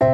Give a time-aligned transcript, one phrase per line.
[0.00, 0.06] 弟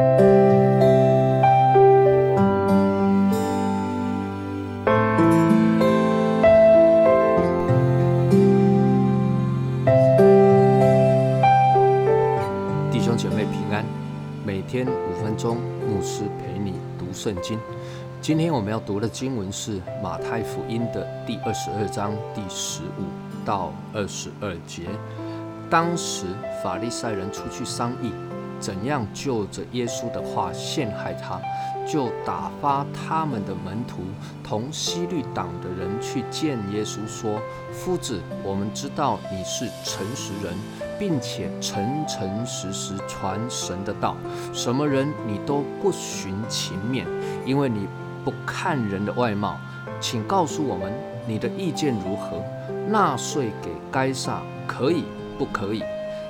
[13.00, 13.84] 兄姐妹平安，
[14.44, 15.58] 每天五分钟，
[15.88, 17.56] 牧师陪你读圣经。
[18.20, 23.04] 今天我们要读的经文是马太福音的第二十二章第十五
[23.44, 24.86] 到二十二节。
[25.70, 26.26] 当时
[26.60, 28.10] 法利赛人出去商议，
[28.58, 31.40] 怎样就着耶稣的话陷害他，
[31.86, 34.02] 就打发他们的门徒
[34.42, 37.40] 同西律党的人去见耶稣，说
[37.72, 40.54] ：“夫子，我们知道你是诚实人，
[40.98, 44.16] 并且诚诚实实传神的道，
[44.52, 47.06] 什么人你都不寻情面，
[47.44, 47.86] 因为你
[48.24, 49.56] 不看人的外貌。
[50.00, 50.92] 请告诉我们
[51.26, 52.42] 你的意见如何？
[52.88, 55.04] 纳税给该撒可以。”
[55.38, 55.82] 不可以。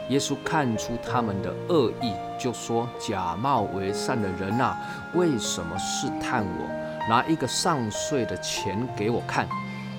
[0.08, 4.78] 耶稣看出他们的恶意，就说：“假冒为善的人啊，
[5.14, 7.08] 为什么试探我？
[7.08, 9.48] 拿一个上税的钱给我看。”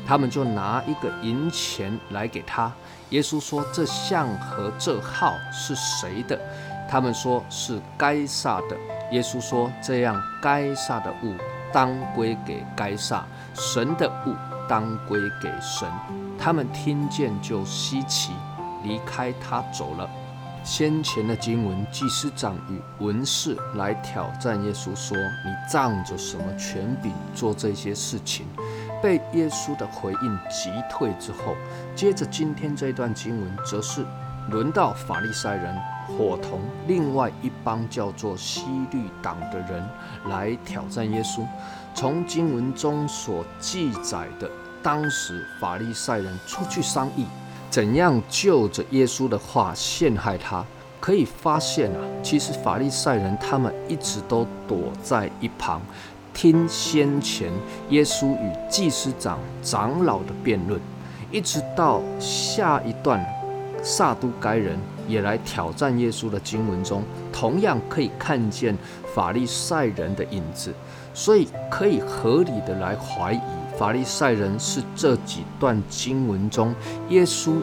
[0.07, 2.71] 他们就拿一个银钱来给他。
[3.09, 6.39] 耶稣说：“这像和这号是谁的？”
[6.89, 8.77] 他们说是该撒的。
[9.11, 11.35] 耶稣说：“这样，该撒的物
[11.73, 14.33] 当归给该撒，神的物
[14.69, 15.85] 当归给神。”
[16.39, 18.31] 他们听见就稀奇。
[18.87, 20.09] 离开他走了。
[20.63, 28.45] 先前的经文，祭司长与文士来挑战耶稣，说：“你仗着什么权柄做这些事情？”
[29.01, 31.55] 被耶稣的回应击退之后，
[31.95, 34.05] 接着今天这段经文，则是
[34.49, 35.73] 轮到法利赛人
[36.07, 39.87] 伙同另外一帮叫做西律党的人
[40.27, 41.45] 来挑战耶稣。
[41.93, 44.49] 从经文中所记载的，
[44.83, 47.25] 当时法利赛人出去商议。
[47.77, 50.65] 怎样就着耶稣的话陷害他？
[50.99, 55.79] 可以发现啊，其实法利赛人他们一直都躲在一旁，
[56.33, 57.51] 听先前
[57.91, 60.81] 耶稣与祭司长、长老的辩论，
[61.29, 63.23] 一直到下一段
[63.83, 64.75] 撒都该人
[65.07, 68.75] 也来挑战耶稣的经文中，同样可以看见
[69.13, 70.73] 法利赛人的影子，
[71.13, 73.39] 所以可以合理的来怀疑。
[73.77, 76.73] 法利赛人是这几段经文中
[77.09, 77.61] 耶稣与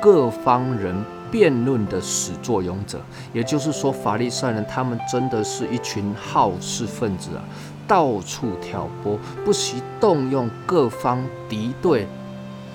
[0.00, 0.94] 各方人
[1.28, 3.00] 辩论的始作俑者，
[3.32, 7.42] 也就是说，法利赛人他们真的是一群好事分子啊，
[7.88, 12.06] 到处挑拨，不惜动用各方敌对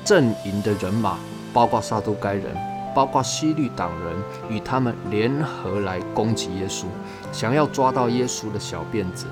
[0.04, 1.18] 阵营的人马，
[1.54, 2.44] 包括撒都该人，
[2.94, 4.14] 包括西律党人，
[4.50, 6.84] 与他们联合来攻击耶稣，
[7.32, 9.28] 想要抓到耶稣的小辫子。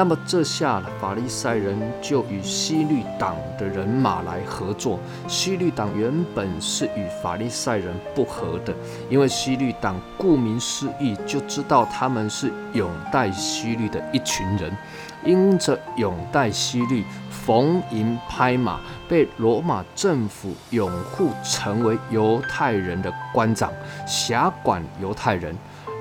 [0.00, 4.98] 那么这下法利赛人就与西律党的人马来合作。
[5.28, 8.74] 西律党原本是与法利赛人不和的，
[9.10, 14.74] 因为西律党顾名思义就知道他们是拥戴西律的一群人，
[15.22, 23.70] 因着拥戴西律，逢迎拍马，被罗马政府拥护，成为犹太人的官长，
[24.06, 25.54] 辖管犹太人。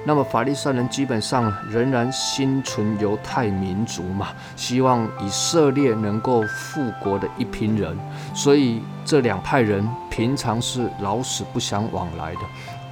[0.05, 7.97] 那么法利赛人基本上仍然心存犹太民族嘛，希望以色列能够复国的一批人，
[8.33, 12.41] 所以这两派人平常是老死不相往来的，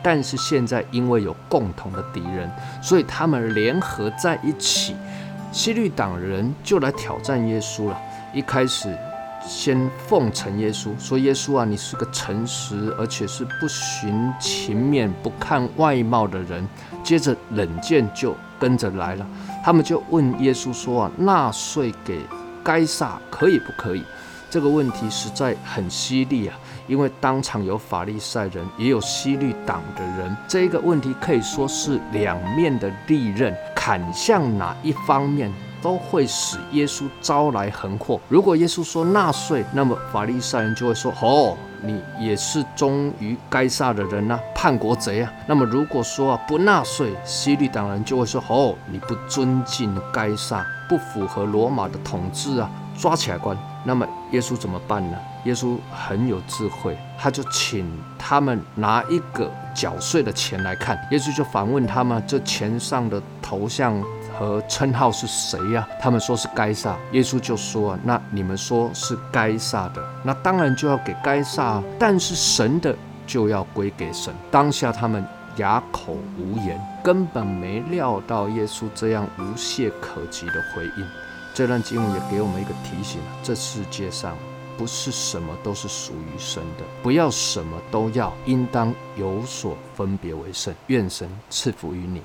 [0.03, 2.51] 但是现在因为有共同的敌人，
[2.81, 4.96] 所以他们联合在一起，
[5.51, 7.97] 西律党人就来挑战耶稣了。
[8.34, 8.96] 一开始。
[9.47, 16.68] 先奉承耶稣，说：“耶稣啊，你是个诚实而且是不寻情面、不看外貌的人。”
[17.02, 19.25] 接着冷箭就跟着来了，
[19.63, 22.19] 他们就问耶稣说：“啊，纳税给
[22.62, 24.03] 该撒可以不可以？”
[24.50, 35.52] 这个问题实在很犀利啊，因为当场有法利赛人，也有西律党的人，这个问题可以说是两面的利刃，砍向哪一方面？
[35.82, 38.20] 都会使耶稣招来横祸。
[38.28, 55.18] 如果耶稣说纳税，那么法利赛人就会说：“哦，你也是忠于该撒的人呐，叛国贼啊。”那么如果说啊不纳税，西律党人就会说：“哦，你不尊敬该撒，不符合罗马的统治啊，抓起来关。”那么耶稣怎么办呢？
[55.46, 61.00] 耶稣很有智慧，他就请他们拿一个缴税的钱来看。
[61.12, 63.94] 耶稣就反问他们：“这钱上的头像？”
[64.37, 65.87] 和称号是谁呀？
[65.99, 72.95] 他们说是该撒，耶稣就说啊，那你们说是该撒的，那当然就要给该撒，但是神的
[73.25, 74.34] 就要归给神。
[74.51, 75.25] 当下他们
[75.57, 81.07] 哑口无言，根本没料到耶稣这样无懈可击的回应。
[81.53, 84.37] 这段经文也给我们一个提醒：这世界上
[84.78, 90.72] 不是什么都是属于神的，不要什么都要，应当有所分别为圣。
[90.85, 92.22] 愿神赐福于你。